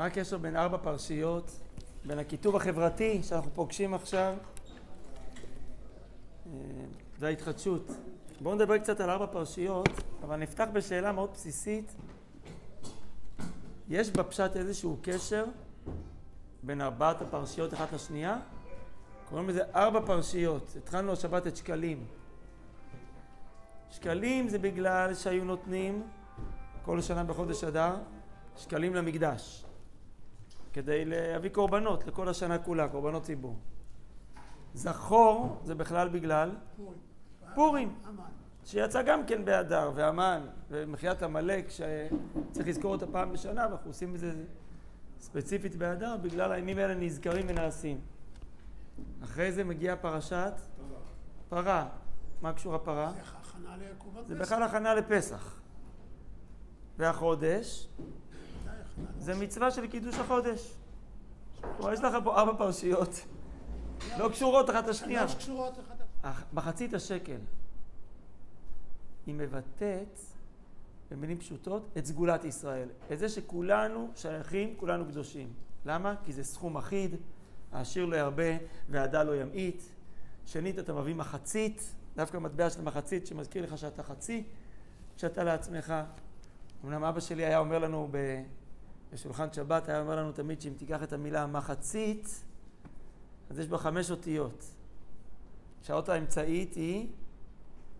מה 0.00 0.06
הקשר 0.06 0.38
בין 0.38 0.56
ארבע 0.56 0.78
פרשיות, 0.78 1.60
בין 2.04 2.18
הכיתוב 2.18 2.56
החברתי 2.56 3.22
שאנחנו 3.22 3.50
פוגשים 3.54 3.94
עכשיו 3.94 4.34
אה, 6.46 6.52
וההתחדשות? 7.18 7.90
בואו 8.40 8.54
נדבר 8.54 8.78
קצת 8.78 9.00
על 9.00 9.10
ארבע 9.10 9.26
פרשיות, 9.26 9.88
אבל 10.22 10.36
נפתח 10.36 10.66
בשאלה 10.72 11.12
מאוד 11.12 11.30
בסיסית. 11.32 11.94
יש 13.88 14.10
בפשט 14.10 14.56
איזשהו 14.56 14.96
קשר 15.02 15.44
בין 16.62 16.80
ארבעת 16.80 17.22
הפרשיות 17.22 17.74
אחת 17.74 17.92
לשנייה? 17.92 18.38
קוראים 19.28 19.48
לזה 19.48 19.62
ארבע 19.74 20.00
פרשיות. 20.06 20.76
התחלנו 20.76 21.12
השבת 21.12 21.46
את 21.46 21.56
שקלים. 21.56 22.06
שקלים 23.90 24.48
זה 24.48 24.58
בגלל 24.58 25.14
שהיו 25.14 25.44
נותנים 25.44 26.02
כל 26.84 27.00
שנה 27.00 27.24
בחודש 27.24 27.64
אדר 27.64 27.96
שקלים 28.56 28.94
למקדש 28.94 29.64
כדי 30.72 31.04
להביא 31.04 31.50
קורבנות 31.50 32.06
לכל 32.06 32.28
השנה 32.28 32.58
כולה, 32.58 32.88
קורבנות 32.88 33.22
ציבור. 33.22 33.56
זכור 34.74 35.60
זה 35.64 35.74
בכלל 35.74 36.08
בגלל 36.08 36.50
פורים, 37.54 37.94
שיצא 38.64 39.02
גם 39.02 39.26
כן 39.26 39.44
באדר, 39.44 39.92
והמן, 39.94 40.46
ומחיית 40.70 41.22
עמלק, 41.22 41.70
שצריך 41.70 42.68
לזכור 42.68 42.92
אותה 42.92 43.06
פעם 43.06 43.32
בשנה, 43.32 43.66
ואנחנו 43.70 43.90
עושים 43.90 44.14
את 44.14 44.20
זה 44.20 44.44
ספציפית 45.20 45.76
באדר, 45.76 46.16
בגלל 46.16 46.52
הימים 46.52 46.78
האלה 46.78 46.94
נזכרים 46.94 47.46
ונעשים. 47.48 48.00
אחרי 49.24 49.52
זה 49.52 49.64
מגיעה 49.64 49.96
פרשת 49.96 50.52
פרה. 51.48 51.88
מה 52.42 52.52
קשור 52.52 52.74
הפרה? 52.74 53.12
זה 54.26 54.34
בכלל 54.34 54.62
הכנה 54.62 54.94
לפסח. 54.94 55.60
והחודש 56.98 57.88
זה 59.18 59.34
מצווה 59.34 59.70
של 59.70 59.86
קידוש 59.86 60.14
החודש. 60.14 60.74
כלומר, 61.76 61.92
יש 61.92 62.00
לך 62.00 62.14
פה 62.24 62.40
ארבע 62.40 62.58
פרשיות 62.58 63.26
לא 64.18 64.28
קשורות 64.28 64.70
אחת 64.70 64.86
לשנייה. 64.86 65.26
מחצית 66.52 66.94
השקל 66.94 67.38
היא 69.26 69.34
מבטאת, 69.34 70.20
במילים 71.10 71.38
פשוטות, 71.38 71.88
את 71.98 72.06
סגולת 72.06 72.44
ישראל. 72.44 72.88
את 73.12 73.18
זה 73.18 73.28
שכולנו 73.28 74.10
שייכים, 74.16 74.74
כולנו 74.76 75.04
קדושים. 75.04 75.52
למה? 75.84 76.14
כי 76.24 76.32
זה 76.32 76.44
סכום 76.44 76.76
אחיד, 76.76 77.16
העשיר 77.72 78.04
לא 78.04 78.16
ירבה 78.16 78.56
והדל 78.88 79.22
לא 79.22 79.40
ימעיט. 79.40 79.82
שנית, 80.46 80.78
אתה 80.78 80.92
מביא 80.92 81.14
מחצית, 81.14 81.94
דווקא 82.16 82.36
מטבע 82.36 82.70
של 82.70 82.82
מחצית 82.82 83.26
שמזכיר 83.26 83.64
לך 83.64 83.78
שאתה 83.78 84.02
חצי, 84.02 84.44
שאתה 85.16 85.44
לעצמך. 85.44 85.94
אמנם 86.84 87.04
אבא 87.04 87.20
שלי 87.20 87.44
היה 87.44 87.58
אומר 87.58 87.78
לנו 87.78 88.08
בשולחן 89.12 89.52
שבת, 89.52 89.88
היה 89.88 90.00
אומר 90.00 90.16
לנו 90.16 90.32
תמיד 90.32 90.60
שאם 90.60 90.72
תיקח 90.76 91.02
את 91.02 91.12
המילה 91.12 91.46
מחצית, 91.46 92.44
אז 93.50 93.58
יש 93.58 93.68
בה 93.68 93.78
חמש 93.78 94.10
אותיות. 94.10 94.64
שהאות 95.82 96.08
האמצעית 96.08 96.74
היא 96.74 97.08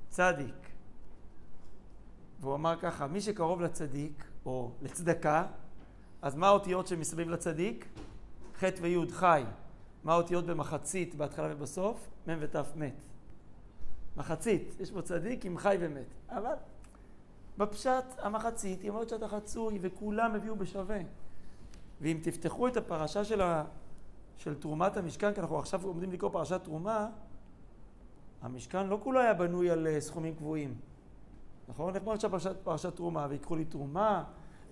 צדיק. 0.09 0.71
והוא 2.41 2.55
אמר 2.55 2.77
ככה, 2.81 3.07
מי 3.07 3.21
שקרוב 3.21 3.61
לצדיק, 3.61 4.25
או 4.47 4.71
לצדקה, 4.83 5.47
אז 6.23 6.35
מה 6.35 6.47
האותיות 6.47 6.87
שמסביב 6.87 7.29
לצדיק? 7.29 7.89
ח' 8.59 8.65
וי' 8.81 9.11
חי. 9.11 9.45
מה 10.05 10.13
האותיות 10.13 10.47
במחצית, 10.47 11.15
בהתחלה 11.15 11.49
ובסוף? 11.53 12.09
מ' 12.29 12.37
ות' 12.41 12.57
מת. 12.77 13.03
מחצית, 14.17 14.77
יש 14.81 14.91
פה 14.91 15.03
צדיק 15.03 15.45
עם 15.45 15.59
חי 15.59 15.77
ומת. 15.81 16.15
אבל 16.29 16.55
בפשט 17.59 18.05
המחצית 18.19 18.89
אומרת 18.89 19.09
שאתה 19.09 19.29
חצוי 19.29 19.79
וכולם 19.81 20.35
הביאו 20.35 20.57
בשווה. 20.57 20.99
ואם 22.01 22.19
תפתחו 22.23 22.69
את 22.69 22.77
הפרשה 22.77 23.25
של, 23.25 23.41
ה... 23.41 23.65
של 24.37 24.55
תרומת 24.55 24.97
המשכן, 24.97 25.35
כי 25.35 25.41
אנחנו 25.41 25.59
עכשיו 25.59 25.87
עומדים 25.87 26.13
לקרוא 26.13 26.31
פרשת 26.31 26.65
תרומה, 26.65 27.09
המשכן 28.43 28.87
לא 28.87 28.99
כולו 29.03 29.21
היה 29.21 29.35
בנוי 29.35 29.71
על 29.71 29.87
אה, 29.87 30.01
סכומים 30.01 30.35
קבועים. 30.35 30.75
נכון? 31.69 31.95
איך 31.95 32.03
עכשיו 32.09 32.31
פרשת, 32.31 32.57
פרשת 32.63 32.97
תרומה, 32.97 33.27
ויקחו 33.31 33.57
לי 33.57 33.65
תרומה, 33.65 34.25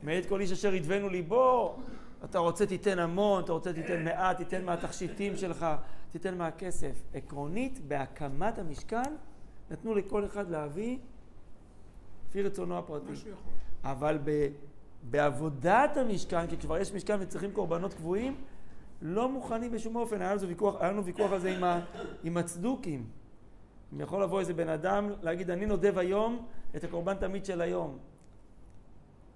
מאת 0.02 0.26
כל 0.26 0.40
איש 0.40 0.52
אשר 0.52 0.74
ידבנו 0.74 1.08
ליבו, 1.08 1.76
אתה 2.24 2.38
רוצה 2.38 2.66
תיתן 2.66 2.98
המון, 2.98 3.44
אתה 3.44 3.52
רוצה 3.52 3.72
תיתן 3.72 4.04
מעט, 4.04 4.36
תיתן 4.36 4.64
מהתכשיטים 4.64 5.36
שלך, 5.36 5.66
תיתן 6.10 6.38
מהכסף. 6.38 7.02
עקרונית, 7.14 7.80
בהקמת 7.88 8.58
המשכן, 8.58 9.14
נתנו 9.70 9.94
לכל 9.94 10.24
אחד 10.24 10.50
להביא 10.50 10.98
לפי 12.28 12.42
רצונו 12.42 12.78
הפרטי. 12.78 13.12
אבל 13.84 14.18
ב, 14.24 14.48
בעבודת 15.10 15.96
המשכן, 15.96 16.46
כי 16.46 16.56
כבר 16.56 16.78
יש 16.78 16.92
משכן 16.92 17.16
וצריכים 17.20 17.52
קורבנות 17.52 17.94
קבועים, 17.94 18.36
לא 19.02 19.28
מוכנים 19.28 19.70
בשום 19.72 19.96
אופן. 19.96 20.22
היה, 20.22 20.34
ויכוח, 20.48 20.76
היה 20.80 20.92
לנו 20.92 21.04
ויכוח 21.04 21.32
על 21.32 21.38
זה 21.38 21.56
עם, 21.56 21.64
ה, 21.64 21.80
עם 22.24 22.36
הצדוקים. 22.36 23.06
אם 23.92 24.00
יכול 24.00 24.22
לבוא 24.22 24.40
איזה 24.40 24.54
בן 24.54 24.68
אדם, 24.68 25.10
להגיד, 25.22 25.50
אני 25.50 25.66
נודב 25.66 25.98
היום 25.98 26.46
את 26.76 26.84
הקורבן 26.84 27.14
תמיד 27.14 27.44
של 27.44 27.60
היום. 27.60 27.98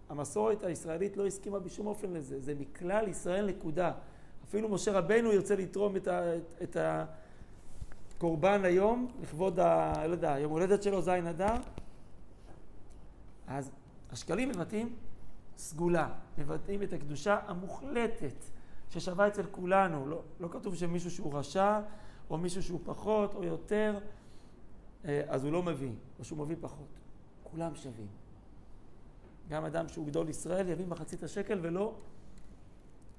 המסורת 0.09 0.65
הישראלית 0.65 1.17
לא 1.17 1.27
הסכימה 1.27 1.59
בשום 1.59 1.87
אופן 1.87 2.13
לזה, 2.13 2.41
זה 2.41 2.55
מכלל 2.55 3.09
ישראל 3.09 3.47
נקודה. 3.47 3.93
אפילו 4.49 4.69
משה 4.69 4.93
רבנו 4.93 5.33
ירצה 5.33 5.57
לתרום 5.57 5.97
את, 5.97 6.09
ה, 6.09 6.37
את, 6.37 6.63
את 6.63 6.77
הקורבן 8.17 8.65
היום, 8.65 9.09
לכבוד, 9.23 9.61
ה, 9.61 10.07
לא 10.07 10.13
יודע, 10.13 10.39
יום 10.39 10.53
הולדת 10.53 10.83
שלו, 10.83 11.03
זין 11.03 11.27
אדר. 11.27 11.57
אז 13.47 13.71
השקלים 14.11 14.49
מבטאים 14.49 14.97
סגולה, 15.57 16.13
מבטאים 16.39 16.83
את 16.83 16.93
הקדושה 16.93 17.39
המוחלטת 17.47 18.45
ששווה 18.91 19.29
אצל 19.29 19.47
כולנו. 19.51 20.07
לא, 20.07 20.23
לא 20.41 20.49
כתוב 20.49 20.75
שמישהו 20.75 21.11
שהוא 21.11 21.39
רשע, 21.39 21.81
או 22.31 22.39
מישהו 22.39 22.63
שהוא 22.63 22.81
פחות 22.85 23.35
או 23.35 23.45
יותר, 23.45 23.99
אה, 25.05 25.23
אז 25.29 25.45
הוא 25.45 25.53
לא 25.53 25.63
מביא, 25.63 25.93
או 26.19 26.25
שהוא 26.25 26.39
מביא 26.39 26.57
פחות. 26.61 26.89
כולם 27.43 27.75
שווים. 27.75 28.07
גם 29.49 29.65
אדם 29.65 29.89
שהוא 29.89 30.07
גדול 30.07 30.29
ישראל 30.29 30.69
יביא 30.69 30.87
מחצית 30.87 31.23
השקל 31.23 31.59
ולא 31.63 31.95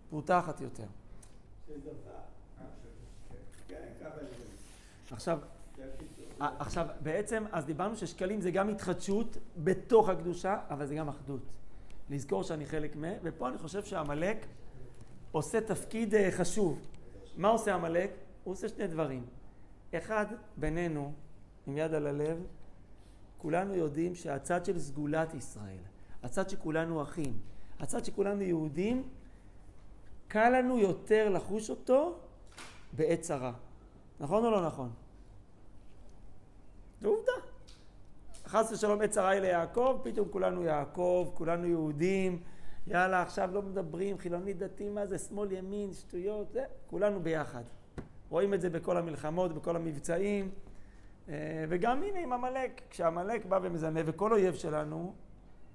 פרוטה 0.09 0.39
אחת 0.39 0.61
יותר. 0.61 0.85
עכשיו, 5.11 5.39
עכשיו, 6.59 6.87
בעצם, 7.01 7.43
אז 7.51 7.65
דיברנו 7.65 7.95
ששקלים 7.95 8.41
זה 8.41 8.51
גם 8.51 8.69
התחדשות 8.69 9.37
בתוך 9.57 10.09
הקדושה, 10.09 10.57
אבל 10.69 10.85
זה 10.85 10.95
גם 10.95 11.09
אחדות. 11.09 11.41
לזכור 12.09 12.43
שאני 12.43 12.65
חלק 12.65 12.95
מ... 12.95 13.03
ופה 13.23 13.49
אני 13.49 13.57
חושב 13.57 13.83
שעמלק 13.83 14.45
עושה 15.31 15.61
תפקיד 15.61 16.15
אה, 16.15 16.31
חשוב. 16.31 16.79
מה 17.37 17.47
עושה 17.47 17.75
עמלק? 17.75 18.11
הוא 18.43 18.51
עושה 18.51 18.69
שני 18.69 18.87
דברים. 18.87 19.25
אחד, 19.93 20.25
בינינו, 20.57 21.13
עם 21.67 21.77
יד 21.77 21.93
על 21.93 22.07
הלב, 22.07 22.43
כולנו 23.37 23.75
יודעים 23.75 24.15
שהצד 24.15 24.65
של 24.65 24.79
סגולת 24.79 25.33
ישראל, 25.33 25.83
הצד 26.23 26.49
שכולנו 26.49 27.01
אחים, 27.01 27.39
הצד 27.79 28.05
שכולנו 28.05 28.41
יהודים, 28.41 29.03
קל 30.27 30.49
לנו 30.49 30.77
יותר 30.77 31.29
לחוש 31.29 31.69
אותו 31.69 32.19
בעת 32.93 33.21
צרה. 33.21 33.53
נכון 34.19 34.45
או 34.45 34.51
לא 34.51 34.67
נכון? 34.67 34.91
זו 37.03 37.09
עובדה. 37.09 37.31
חס 38.45 38.71
ושלום 38.71 39.07
צרה 39.07 39.29
היא 39.29 39.41
ליעקב, 39.41 39.99
פתאום 40.03 40.27
כולנו 40.31 40.63
יעקב, 40.63 41.31
כולנו 41.33 41.67
יהודים, 41.67 42.39
יאללה, 42.87 43.21
עכשיו 43.21 43.49
לא 43.53 43.61
מדברים, 43.61 44.17
חילוני 44.17 44.53
דתי, 44.53 44.89
מה 44.89 45.05
זה, 45.05 45.17
שמאל, 45.17 45.51
ימין, 45.51 45.93
שטויות, 45.93 46.51
זה, 46.51 46.63
כולנו 46.87 47.19
ביחד. 47.19 47.63
רואים 48.29 48.53
את 48.53 48.61
זה 48.61 48.69
בכל 48.69 48.97
המלחמות, 48.97 49.53
בכל 49.53 49.75
המבצעים. 49.75 50.49
אה, 51.29 51.65
וגם 51.69 52.03
הנה 52.03 52.19
עם 52.19 52.33
עמלק, 52.33 52.81
כשעמלק 52.89 53.45
בא 53.45 53.59
ומזנה, 53.63 53.99
וכל 54.05 54.31
אויב 54.33 54.53
שלנו, 54.53 55.13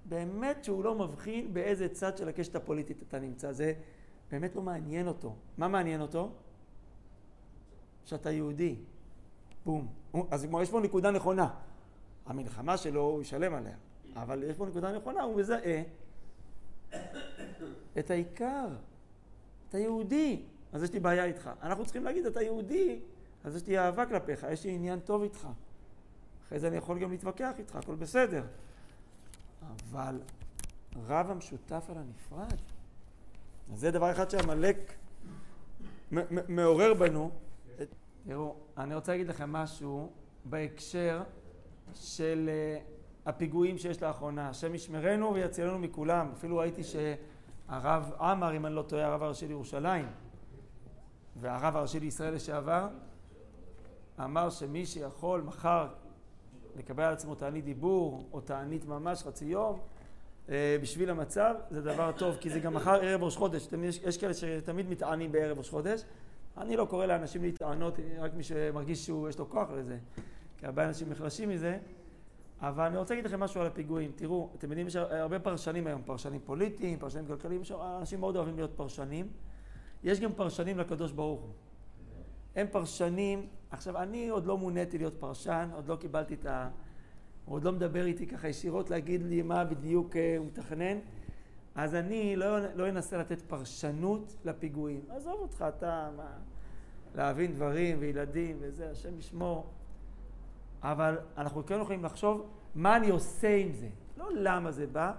באמת 0.04 0.64
שהוא 0.64 0.84
לא 0.84 0.94
מבחין 0.94 1.54
באיזה 1.54 1.88
צד 1.88 2.16
של 2.16 2.28
הקשת 2.28 2.54
הפוליטית 2.56 3.02
אתה 3.08 3.19
נמצא. 3.19 3.52
זה 3.52 3.72
באמת 4.31 4.56
לא 4.56 4.62
מעניין 4.62 5.08
אותו. 5.08 5.34
מה 5.58 5.69
מעניין 5.69 6.00
אותו? 6.00 6.31
שאתה 8.04 8.31
יהודי. 8.31 8.76
בום. 9.69 9.88
אז 10.31 10.44
כמו 10.44 10.62
יש 10.62 10.70
פה 10.70 10.81
נקודה 10.81 11.11
נכונה. 11.11 11.49
המלחמה 12.26 12.76
שלו, 12.76 13.03
הוא 13.03 13.23
ישלם 13.23 13.55
עליה. 13.55 13.76
אבל 14.17 14.43
יש 14.43 14.56
פה 14.56 14.67
נקודה 14.67 14.93
נכונה, 14.93 15.23
הוא 15.23 15.37
מזהה 15.37 15.82
את 17.99 18.11
העיקר. 18.11 18.69
אתה 19.69 19.79
יהודי. 19.79 20.43
אז 20.73 20.82
יש 20.82 20.93
לי 20.93 21.00
בעיה 21.00 21.25
איתך. 21.25 21.50
אנחנו 21.62 21.85
צריכים 21.85 22.05
להגיד, 22.05 22.26
אתה 22.26 22.43
יהודי, 22.43 23.00
אז 23.44 23.56
יש 23.56 23.67
לי 23.67 23.79
אהבה 23.79 24.06
כלפיך, 24.06 24.47
יש 24.50 24.65
לי 24.65 24.70
עניין 24.70 25.00
טוב 25.00 25.23
איתך. 25.23 25.49
אחרי 26.47 26.59
זה 26.59 26.69
אני 26.69 26.76
יכול 26.76 26.99
גם 26.99 27.11
להתווכח 27.11 27.53
איתך, 27.59 27.76
הכל 27.76 27.94
בסדר. 27.94 28.44
אבל 29.70 30.20
רב 31.06 31.31
המשותף 31.31 31.85
על 31.88 31.97
הנפרד, 31.99 32.59
זה 33.75 33.91
דבר 33.91 34.12
אחד 34.12 34.31
שעמלק 34.31 34.93
מעורר 36.49 36.94
בנו. 36.94 37.31
תראו, 38.28 38.54
אני 38.78 38.94
רוצה 38.94 39.12
להגיד 39.12 39.28
לכם 39.28 39.52
משהו 39.52 40.10
בהקשר 40.44 41.22
של 41.94 42.50
uh, 42.50 43.28
הפיגועים 43.28 43.78
שיש 43.78 44.02
לאחרונה. 44.02 44.48
השם 44.48 44.75
ישמרנו 44.75 45.34
ויצילנו 45.34 45.78
מכולם. 45.78 46.30
אפילו 46.32 46.56
ראיתי 46.56 46.82
הרב 47.69 48.12
עמר, 48.20 48.56
אם 48.56 48.66
אני 48.66 48.75
לא 48.75 48.82
טועה, 48.82 49.06
הרב 49.06 49.22
הראשי 49.22 49.48
לירושלים, 49.48 50.06
והרב 51.40 51.76
הראשי 51.76 52.00
לישראל 52.00 52.34
לשעבר, 52.34 52.88
אמר 54.25 54.50
שמי 54.50 54.86
שיכול 54.86 55.40
מחר 55.40 55.88
לקבל 56.76 57.02
על 57.04 57.12
עצמו 57.12 57.34
תענית 57.34 57.64
דיבור 57.64 58.28
או 58.32 58.40
תענית 58.40 58.86
ממש 58.86 59.22
חצי 59.22 59.44
יום 59.44 59.78
אה, 60.48 60.76
בשביל 60.82 61.10
המצב, 61.10 61.54
זה 61.70 61.82
דבר 61.82 62.12
טוב, 62.12 62.36
כי 62.40 62.50
זה 62.50 62.60
גם 62.60 62.74
מחר 62.74 62.94
ערב 62.94 63.22
ראש 63.22 63.36
חודש. 63.36 63.69
יש, 63.82 64.00
יש 64.02 64.19
כאלה 64.19 64.34
שתמיד 64.34 64.90
מתענים 64.90 65.32
בערב 65.32 65.58
ראש 65.58 65.70
חודש. 65.70 66.02
אני 66.60 66.76
לא 66.76 66.84
קורא 66.84 67.06
לאנשים 67.06 67.43
להתענות, 67.43 67.99
רק 68.19 68.34
מי 68.34 68.43
שמרגיש 68.43 69.06
שיש 69.06 69.38
לו 69.38 69.50
כוח 69.50 69.70
לזה, 69.70 69.99
כי 70.56 70.66
הרבה 70.66 70.87
אנשים 70.87 71.10
נחלשים 71.10 71.49
מזה. 71.49 71.78
אבל 72.60 72.84
אני 72.87 72.96
רוצה 72.96 73.14
להגיד 73.14 73.26
לכם 73.26 73.40
משהו 73.40 73.60
על 73.60 73.66
הפיגועים. 73.66 74.12
תראו, 74.16 74.50
אתם 74.58 74.69
יודעים, 74.69 74.87
יש 74.87 74.96
הרבה 74.96 75.38
פרשנים 75.38 75.87
היום, 75.87 76.02
פרשנים 76.02 76.40
פוליטיים, 76.44 76.99
פרשנים 76.99 77.26
כלכליים, 77.26 77.62
אנשים 77.99 78.20
מאוד 78.20 78.37
אוהבים 78.37 78.56
להיות 78.56 78.70
פרשנים. 78.76 79.28
יש 80.02 80.20
גם 80.20 80.32
פרשנים 80.32 80.78
לקדוש 80.78 81.12
ברוך 81.12 81.40
הוא. 81.40 81.50
הם 82.56 82.66
פרשנים, 82.70 83.46
עכשיו 83.70 84.02
אני 84.02 84.28
עוד 84.28 84.46
לא 84.46 84.58
מוניתי 84.58 84.99
להיות 84.99 85.14
פרשן, 85.20 85.70
עוד 85.75 85.88
לא 85.88 85.96
קיבלתי 85.96 86.34
את 86.34 86.46
ה... 86.46 86.69
הוא 87.44 87.56
עוד 87.56 87.64
לא 87.64 87.72
מדבר 87.72 88.05
איתי 88.05 88.26
ככה 88.26 88.49
ישירות 88.49 88.90
להגיד 88.90 89.22
לי 89.22 89.43
מה 89.43 89.64
בדיוק 89.64 90.16
אה, 90.16 90.34
הוא 90.38 90.46
מתכנן, 90.46 90.99
אז 91.75 91.94
אני 91.94 92.37
לא, 92.37 92.75
לא 92.75 92.88
אנסה 92.88 93.16
לתת 93.19 93.43
פרשנות 93.43 94.37
לפיגועים. 94.44 95.00
עזוב 95.08 95.40
אותך, 95.40 95.64
אתה, 95.69 96.10
מה, 96.16 96.26
להבין 97.19 97.55
דברים 97.55 97.97
וילדים 98.00 98.56
וזה, 98.61 98.91
השם 98.91 99.19
ישמור. 99.19 99.67
אבל 100.82 101.19
אנחנו 101.38 101.67
כן 101.67 101.81
יכולים 101.81 102.05
לחשוב 102.05 102.47
מה 102.75 102.97
אני 102.97 103.11
עושה 103.11 103.56
עם 103.56 103.73
זה. 103.73 103.88
לא 104.17 104.29
למה 104.35 104.70
זה 104.70 104.87
בא, 104.87 105.12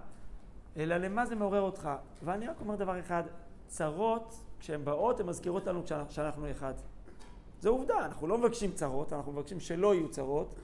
אלא 0.78 0.98
למה 0.98 1.25
זה 1.25 1.36
מעורר 1.36 1.62
אותך. 1.62 1.90
ואני 2.24 2.48
רק 2.48 2.56
אומר 2.62 2.75
דבר 2.75 3.00
אחד, 3.00 3.24
צרות, 3.68 4.44
כשהן 4.60 4.86
באות, 4.86 5.19
הן 5.19 5.25
מזכירות 5.25 5.68
לנו 5.68 5.81
שאנחנו 6.10 6.51
אחד. 6.51 6.74
זו 7.62 7.69
עובדה, 7.69 7.98
אנחנו 8.06 8.28
לא 8.28 8.38
מבקשים 8.38 8.72
צרות, 8.72 9.13
אנחנו 9.13 9.31
מבקשים 9.31 9.60
שלא 9.60 9.96
יהיו 9.96 10.12
צרות. 10.12 10.56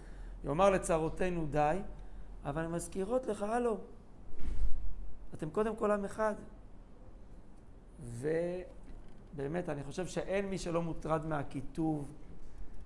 יאמר 0.44 0.70
לצרותינו 0.70 1.46
די, 1.46 1.78
אבל 2.46 2.66
הן 2.66 2.72
מזכירות 2.72 3.26
לך, 3.26 3.44
הלו, 3.44 3.78
אתם 5.34 5.50
קודם 5.50 5.76
כל 5.76 5.92
עם 5.92 6.06
אחד. 6.06 6.36
ובאמת, 9.36 9.70
אני 9.70 9.84
חושב 9.84 10.06
שאין 10.06 10.46
מי 10.46 10.58
שלא 10.58 10.82
מוטרד 10.82 11.26
מהקיטוב 11.26 12.12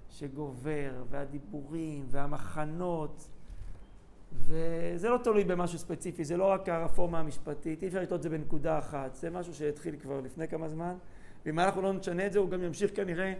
שגובר, 0.10 1.04
והדיבורים, 1.10 2.06
והמחנות, 2.08 3.30
וזה 4.34 5.10
לא 5.10 5.18
תלוי 5.24 5.44
במשהו 5.44 5.80
ספציפי, 5.80 6.24
זה 6.24 6.38
לא 6.38 6.52
רק 6.52 6.70
הרפורמה 6.70 7.20
המשפטית, 7.20 7.82
אי 7.82 7.88
אפשר 7.88 8.02
לטעות 8.02 8.18
את 8.18 8.24
זה 8.24 8.30
בנקודה 8.30 8.78
אחת, 8.78 9.16
זה 9.16 9.30
משהו 9.30 9.54
שהתחיל 9.54 9.96
כבר 9.96 10.22
לפני 10.22 10.48
כמה 10.48 10.70
זמן, 10.70 10.96
ואם 11.46 11.60
אנחנו 11.60 11.82
לא 11.82 11.94
נשנה 11.94 12.26
את 12.26 12.34
זה, 12.34 12.40
הוא 12.40 12.50
גם 12.50 12.64
ימשיך 12.64 12.96
כנראה 12.96 13.34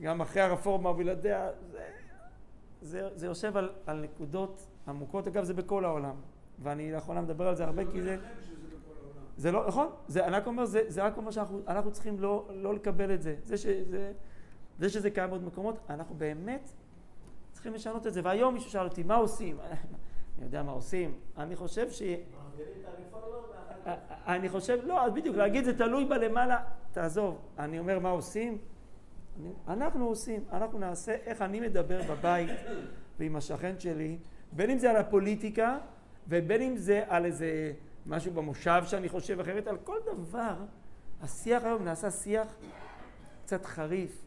גם 0.00 0.20
אחרי 0.20 0.42
הרפורמה 0.42 0.90
ובלעדיה, 0.90 1.50
זה, 1.70 1.82
זה, 2.80 3.08
זה 3.14 3.26
יושב 3.26 3.56
על, 3.56 3.70
על 3.86 4.00
נקודות 4.00 4.66
עמוקות, 4.88 5.26
אגב 5.26 5.44
זה 5.44 5.54
בכל 5.54 5.84
העולם, 5.84 6.14
ואני 6.62 6.92
לאחרונה 6.92 7.20
מדבר 7.20 7.48
על 7.48 7.54
זה 7.54 7.64
הרבה 7.64 7.82
כי 7.92 8.02
זה... 8.02 8.16
זה 9.38 9.52
לא, 9.52 9.66
נכון, 9.68 9.86
זה, 10.06 10.26
אני 10.26 10.36
רק 10.36 10.46
אומר, 10.46 10.64
זה, 10.64 10.80
זה 10.86 11.02
רק 11.02 11.16
אומר 11.16 11.30
שאנחנו 11.30 11.90
צריכים 11.90 12.20
לא, 12.20 12.48
לא 12.54 12.74
לקבל 12.74 13.14
את 13.14 13.22
זה. 13.22 13.36
זה, 13.42 13.56
שזה, 13.56 14.12
זה 14.78 14.88
שזה 14.88 15.10
קיים 15.10 15.30
בעוד 15.30 15.44
מקומות, 15.44 15.78
אנחנו 15.90 16.14
באמת 16.14 16.70
צריכים 17.52 17.74
לשנות 17.74 18.06
את 18.06 18.14
זה. 18.14 18.20
והיום 18.24 18.54
מישהו 18.54 18.70
שאל 18.70 18.84
אותי, 18.84 19.02
מה 19.02 19.14
עושים? 19.14 19.56
אני 20.36 20.44
יודע 20.44 20.62
מה 20.62 20.72
עושים. 20.72 21.14
אני 21.36 21.56
חושב 21.56 21.90
ש... 21.90 22.02
אני 24.26 24.48
חושב, 24.48 24.78
לא, 24.84 25.04
אז 25.04 25.12
בדיוק, 25.12 25.36
להגיד 25.36 25.64
זה 25.64 25.78
תלוי 25.78 26.04
בלמעלה, 26.04 26.64
תעזוב. 26.92 27.38
אני 27.58 27.78
אומר 27.78 27.98
מה 27.98 28.10
עושים, 28.10 28.58
אנחנו 29.68 30.06
עושים, 30.06 30.44
אנחנו 30.52 30.78
נעשה 30.78 31.14
איך 31.14 31.42
אני 31.42 31.60
מדבר 31.60 32.00
בבית 32.10 32.50
ועם 33.18 33.36
השכן 33.36 33.74
שלי, 33.78 34.18
בין 34.52 34.70
אם 34.70 34.78
זה 34.78 34.90
על 34.90 34.96
הפוליטיקה 34.96 35.78
ובין 36.28 36.62
אם 36.62 36.76
זה 36.76 37.04
על 37.08 37.24
איזה 37.24 37.72
משהו 38.08 38.32
במושב 38.32 38.82
שאני 38.86 39.08
חושב 39.08 39.40
אחרת, 39.40 39.66
על 39.66 39.76
כל 39.84 39.98
דבר. 40.06 40.54
השיח 41.22 41.64
היום 41.64 41.84
נעשה 41.84 42.10
שיח 42.10 42.48
קצת 43.44 43.66
חריף. 43.66 44.24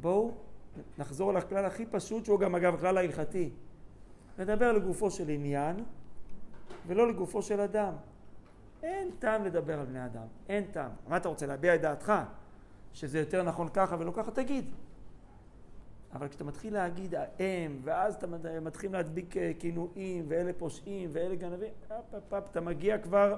בואו 0.00 0.34
נחזור 0.98 1.32
לכלל 1.32 1.64
הכי 1.64 1.86
פשוט, 1.86 2.24
שהוא 2.24 2.40
גם 2.40 2.54
אגב 2.54 2.74
הכלל 2.74 2.98
ההלכתי. 2.98 3.50
נדבר 4.38 4.72
לגופו 4.72 5.10
של 5.10 5.28
עניין 5.28 5.76
ולא 6.86 7.08
לגופו 7.08 7.42
של 7.42 7.60
אדם. 7.60 7.92
אין 8.82 9.10
טעם 9.18 9.44
לדבר 9.44 9.80
על 9.80 9.86
בני 9.86 10.04
אדם, 10.04 10.26
אין 10.48 10.64
טעם. 10.64 10.90
מה 11.08 11.16
אתה 11.16 11.28
רוצה, 11.28 11.46
להביע 11.46 11.74
את 11.74 11.80
דעתך? 11.80 12.12
שזה 12.92 13.18
יותר 13.18 13.42
נכון 13.42 13.68
ככה 13.68 13.96
ולא 13.98 14.12
ככה, 14.16 14.30
תגיד. 14.30 14.64
אבל 16.14 16.28
כשאתה 16.28 16.44
מתחיל 16.44 16.74
להגיד 16.74 17.14
האם, 17.14 17.80
ואז 17.84 18.14
אתה 18.14 18.26
מתחיל 18.60 18.92
להדביק 18.92 19.36
אה, 19.36 19.52
כינויים, 19.58 20.24
ואלה 20.28 20.52
פושעים, 20.58 21.10
ואלה 21.12 21.34
גנבים, 21.34 21.72
אפ, 21.86 22.14
אפ, 22.14 22.32
אפ, 22.32 22.44
אתה 22.50 22.60
מגיע 22.60 22.98
כבר, 22.98 23.36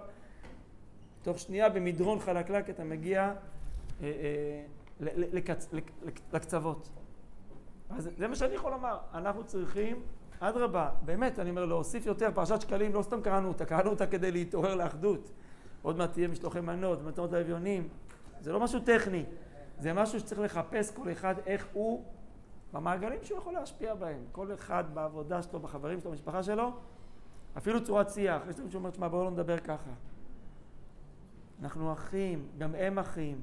תוך 1.22 1.38
שנייה 1.38 1.68
במדרון 1.68 2.20
חלקלק 2.20 2.70
אתה 2.70 2.84
מגיע 2.84 3.22
אה, 3.22 3.32
אה, 4.02 4.62
לקצ, 5.16 5.68
לקצוות. 6.32 6.88
אז 7.90 8.10
זה 8.16 8.28
מה 8.28 8.36
שאני 8.36 8.54
יכול 8.54 8.72
לומר, 8.72 8.98
אנחנו 9.14 9.44
צריכים, 9.44 10.02
אדרבה, 10.40 10.90
באמת, 11.04 11.38
אני 11.38 11.50
אומר, 11.50 11.64
להוסיף 11.64 12.06
יותר, 12.06 12.28
פרשת 12.34 12.60
שקלים, 12.60 12.94
לא 12.94 13.02
סתם 13.02 13.20
קראנו 13.20 13.48
אותה, 13.48 13.64
קראנו 13.64 13.90
אותה 13.90 14.06
כדי 14.06 14.32
להתעורר 14.32 14.74
לאחדות. 14.74 15.30
עוד 15.82 15.96
מעט 15.96 16.12
תהיה 16.12 16.28
משלוחי 16.28 16.60
מנות, 16.60 17.02
מתנות 17.02 17.32
האביונים, 17.32 17.88
זה 18.40 18.52
לא 18.52 18.60
משהו 18.60 18.80
טכני. 18.80 19.24
זה 19.78 19.92
משהו 19.92 20.20
שצריך 20.20 20.40
לחפש 20.40 20.90
כל 20.90 21.12
אחד 21.12 21.34
איך 21.46 21.66
הוא, 21.72 22.04
במעגלים 22.76 23.18
שהוא 23.22 23.38
יכול 23.38 23.52
להשפיע 23.52 23.94
בהם. 23.94 24.20
כל 24.32 24.54
אחד 24.54 24.84
בעבודה 24.94 25.42
שלו, 25.42 25.60
בחברים 25.60 26.00
שלו, 26.00 26.10
במשפחה 26.10 26.42
שלו, 26.42 26.70
אפילו 27.58 27.84
צורת 27.84 28.10
שיח. 28.10 28.42
יש 28.50 28.58
לנו 28.58 28.70
שאומר, 28.70 28.90
תשמע, 28.90 29.08
בואו 29.08 29.24
לא 29.24 29.30
נדבר 29.30 29.58
ככה. 29.58 29.90
אנחנו 31.62 31.92
אחים, 31.92 32.46
גם 32.58 32.74
הם 32.74 32.98
אחים. 32.98 33.40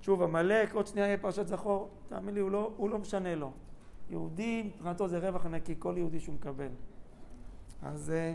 שוב, 0.00 0.22
עמלק, 0.22 0.74
עוד 0.74 0.86
שנייה 0.86 1.06
יהיה 1.06 1.18
פרשת 1.18 1.46
זכור, 1.46 1.88
תאמין 2.08 2.34
לי, 2.34 2.40
הוא 2.40 2.50
לא, 2.50 2.70
הוא 2.76 2.90
לא 2.90 2.98
משנה 2.98 3.34
לו. 3.34 3.50
יהודי, 4.10 4.70
מבחינתו 4.74 5.08
זה 5.08 5.28
רווח 5.28 5.46
נקי, 5.46 5.74
כל 5.78 5.94
יהודי 5.96 6.20
שהוא 6.20 6.34
מקבל. 6.34 6.70
אז... 7.82 8.10
אה, 8.10 8.34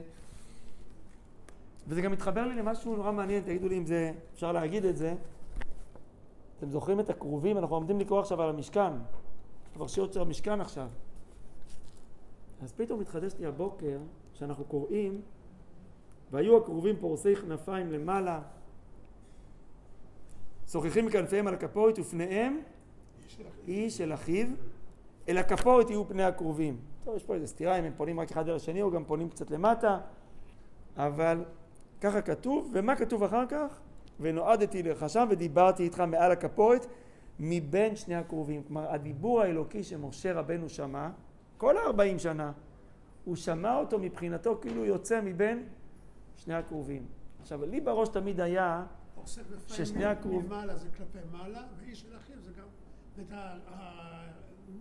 וזה 1.87 2.01
גם 2.01 2.11
מתחבר 2.11 2.47
לי 2.47 2.55
למשהו 2.55 2.95
נורא 2.95 3.11
מעניין, 3.11 3.43
תגידו 3.43 3.67
לי 3.67 3.77
אם 3.77 3.85
זה, 3.85 4.11
אפשר 4.33 4.51
להגיד 4.51 4.85
את 4.85 4.97
זה. 4.97 5.15
אתם 6.57 6.69
זוכרים 6.69 6.99
את 6.99 7.09
הכרובים? 7.09 7.57
אנחנו 7.57 7.75
עומדים 7.75 7.99
לקרוא 7.99 8.19
עכשיו 8.19 8.41
על 8.41 8.49
המשכן. 8.49 8.91
פרשיות 9.73 10.13
של 10.13 10.21
המשכן 10.21 10.61
עכשיו. 10.61 10.87
אז 12.61 12.71
פתאום 12.71 12.99
מתחדש 12.99 13.33
לי 13.39 13.45
הבוקר, 13.45 13.97
שאנחנו 14.33 14.65
קוראים, 14.65 15.21
והיו 16.31 16.57
הכרובים 16.57 16.95
פורסי 16.99 17.35
כנפיים 17.35 17.91
למעלה, 17.91 18.41
שוחחים 20.71 21.05
מכנפיהם 21.05 21.47
על 21.47 21.53
הכפורת 21.53 21.99
ופניהם 21.99 22.61
איש 23.67 24.01
אל 24.01 24.13
אחיו, 24.13 24.47
אל 25.29 25.37
הכפורת 25.37 25.89
יהיו 25.89 26.07
פני 26.07 26.23
הכרובים. 26.23 26.77
טוב, 27.03 27.15
יש 27.15 27.23
פה 27.23 27.35
איזה 27.35 27.47
סתירה 27.47 27.79
אם 27.79 27.83
הם 27.83 27.93
פונים 27.97 28.19
רק 28.19 28.31
אחד 28.31 28.49
אל 28.49 28.55
השני 28.55 28.81
או 28.81 28.91
גם 28.91 29.05
פונים 29.05 29.29
קצת 29.29 29.51
למטה, 29.51 29.99
אבל 30.97 31.45
ככה 32.01 32.21
כתוב, 32.21 32.71
ומה 32.73 32.95
כתוב 32.95 33.23
אחר 33.23 33.45
כך? 33.49 33.79
ונועדתי 34.19 34.83
לך 34.83 35.09
שם 35.09 35.27
ודיברתי 35.29 35.83
איתך 35.83 35.99
מעל 35.99 36.31
הכפורת 36.31 36.85
מבין 37.39 37.95
שני 37.95 38.15
הכרובים. 38.15 38.63
כלומר, 38.63 38.91
הדיבור 38.91 39.41
האלוקי 39.41 39.83
שמשה 39.83 40.33
רבנו 40.33 40.69
שמע, 40.69 41.09
כל 41.57 41.77
הארבעים 41.77 42.19
שנה, 42.19 42.51
הוא 43.25 43.35
שמע 43.35 43.79
אותו 43.79 43.99
מבחינתו 43.99 44.57
כאילו 44.61 44.85
יוצא 44.85 45.21
מבין 45.23 45.67
שני 46.35 46.53
הכרובים. 46.53 47.05
עכשיו, 47.41 47.65
לי 47.65 47.81
בראש 47.81 48.09
תמיד 48.09 48.39
היה 48.39 48.85
ששני 49.67 50.05
הכרובים... 50.05 50.41
מלמעלה 50.41 50.75
זה 50.75 50.87
כלפי 50.97 51.17
מעלה, 51.31 51.63
ואיש 51.77 52.01
של 52.01 52.17
אחיו 52.17 52.35
זה 52.41 52.51
גם... 52.51 52.67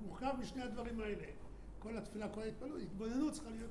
מורכב 0.02 0.32
משני 0.40 0.62
הדברים 0.62 1.00
האלה. 1.00 1.24
כל 1.78 1.96
התפילה, 1.96 2.28
כל 2.28 2.40
ההתפללות, 2.40 2.80
התבוננות 2.82 3.32
צריכה 3.32 3.50
להיות 3.50 3.70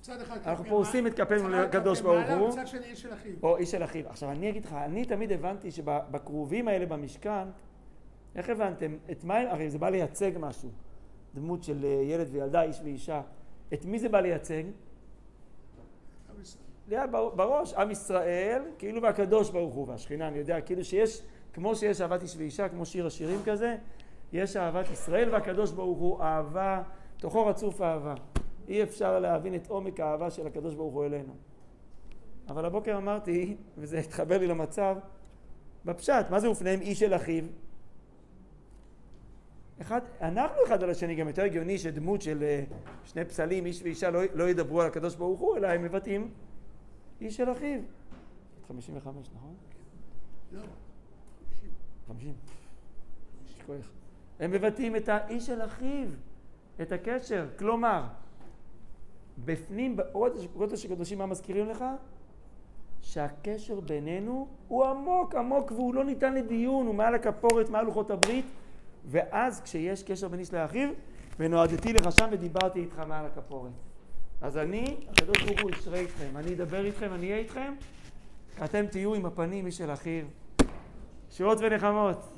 צד 0.00 0.20
אחד 0.20 0.38
אנחנו 0.46 0.64
פורסים 0.64 1.06
את 1.06 1.14
כפינו 1.14 1.48
לקדוש 1.48 2.00
ברוך 2.00 2.30
הוא. 2.38 2.48
מצד 2.48 2.66
שני 2.66 2.84
איש 2.84 3.02
של 3.02 3.14
אחיו. 3.14 3.32
או 3.42 3.56
איש 3.56 3.70
של 3.70 3.84
אחיו. 3.84 4.08
עכשיו 4.08 4.30
אני 4.30 4.50
אגיד 4.50 4.64
לך, 4.64 4.72
אני 4.72 5.04
תמיד 5.04 5.32
הבנתי 5.32 5.70
שבכרובים 5.70 6.68
האלה 6.68 6.86
במשכן, 6.86 7.48
איך 8.36 8.48
הבנתם? 8.48 8.96
את 9.10 9.24
מה, 9.24 9.40
הרי 9.40 9.70
זה 9.70 9.78
בא 9.78 9.88
לייצג 9.88 10.32
משהו. 10.40 10.68
דמות 11.34 11.62
של 11.62 11.84
אה, 11.84 11.88
ילד 11.88 12.26
וילדה, 12.30 12.62
איש 12.62 12.80
ואישה. 12.84 13.20
את 13.74 13.84
מי 13.84 13.98
זה 13.98 14.08
בא 14.08 14.20
לייצג? 14.20 14.62
ליד 16.88 17.10
בראש, 17.12 17.74
עם 17.74 17.90
ישראל, 17.90 18.62
כאילו 18.78 19.02
והקדוש 19.02 19.50
ברוך 19.50 19.74
הוא 19.74 19.88
והשכינה, 19.88 20.28
אני 20.28 20.38
יודע, 20.38 20.60
כאילו 20.60 20.84
שיש, 20.84 21.22
כמו 21.52 21.76
שיש 21.76 22.00
אהבת 22.00 22.22
איש 22.22 22.36
ואישה, 22.36 22.68
כמו 22.68 22.86
שיר 22.86 23.06
השירים 23.06 23.40
כזה, 23.44 23.76
יש 24.32 24.56
אהבת 24.56 24.90
ישראל 24.90 25.28
והקדוש 25.32 25.72
ברוך 25.72 25.98
הוא 25.98 26.22
אהבה, 26.22 26.82
תוכו 27.18 27.46
רצוף 27.46 27.82
אהבה. 27.82 28.14
אי 28.68 28.82
אפשר 28.82 29.18
להבין 29.18 29.54
את 29.54 29.66
עומק 29.68 30.00
האהבה 30.00 30.30
של 30.30 30.46
הקדוש 30.46 30.74
ברוך 30.74 30.94
הוא 30.94 31.04
אלינו. 31.04 31.32
אבל 32.48 32.64
הבוקר 32.64 32.96
אמרתי, 32.96 33.56
וזה 33.78 33.98
התחבר 33.98 34.38
לי 34.38 34.46
למצב, 34.46 34.96
בפשט, 35.84 36.30
מה 36.30 36.40
זה 36.40 36.50
ופניהם 36.50 36.80
איש 36.80 37.02
אל 37.02 37.16
אחיו? 37.16 37.44
אחד, 39.80 40.00
אנחנו 40.20 40.56
אחד 40.66 40.82
על 40.82 40.90
השני, 40.90 41.14
גם 41.14 41.28
יותר 41.28 41.42
הגיוני 41.42 41.78
שדמות 41.78 42.22
של 42.22 42.42
אה, 42.42 42.64
שני 43.04 43.24
פסלים, 43.24 43.66
איש 43.66 43.82
ואישה, 43.82 44.10
לא, 44.10 44.20
לא 44.34 44.48
ידברו 44.48 44.80
על 44.80 44.86
הקדוש 44.86 45.14
ברוך 45.14 45.40
הוא, 45.40 45.56
אלא 45.56 45.66
הם 45.66 45.82
מבטאים 45.82 46.30
איש 47.20 47.36
של 47.36 47.52
אחיו. 47.52 47.80
55, 48.68 49.30
נכון? 49.36 49.54
לא, 50.52 50.62
50. 52.08 52.32
הם 54.40 54.50
מבטאים 54.50 54.96
את 54.96 55.08
האיש 55.08 55.46
של 55.46 55.64
אחיו, 55.64 56.08
את 56.82 56.92
הקשר. 56.92 57.46
כלומר, 57.58 58.02
בפנים, 59.44 59.96
בקודש 59.96 60.84
הקדושים, 60.84 61.18
מה 61.18 61.26
מזכירים 61.26 61.68
לך? 61.68 61.84
שהקשר 63.00 63.80
בינינו 63.80 64.48
הוא 64.68 64.84
עמוק 64.84 65.34
עמוק 65.34 65.72
והוא 65.72 65.94
לא 65.94 66.04
ניתן 66.04 66.34
לדיון, 66.34 66.86
הוא 66.86 66.94
מעל 66.94 67.14
הכפורת, 67.14 67.68
מעל 67.68 67.84
לוחות 67.84 68.10
הברית 68.10 68.44
ואז 69.06 69.60
כשיש 69.60 70.02
קשר 70.02 70.28
בין 70.28 70.40
איש 70.40 70.52
לאחיו 70.52 70.88
ונועדתי 71.38 71.92
לך 71.92 72.12
שם 72.12 72.28
ודיברתי 72.32 72.80
איתך 72.80 72.98
מעל 72.98 73.26
הכפורת. 73.26 73.70
אז 74.40 74.58
אני, 74.58 74.96
הקדוש 75.10 75.42
ברוך 75.42 75.60
הוא 75.62 75.70
ישרה 75.70 75.98
איתכם, 75.98 76.36
אני 76.36 76.54
אדבר 76.54 76.84
איתכם, 76.84 77.14
אני 77.14 77.26
אהיה 77.26 77.38
איתכם, 77.38 77.74
אתם 78.64 78.86
תהיו 78.86 79.14
עם 79.14 79.26
הפנים 79.26 79.66
איש 79.66 79.78
של 79.78 79.92
אחיו. 79.92 80.24
שורות 81.30 81.58
ונחמות. 81.60 82.33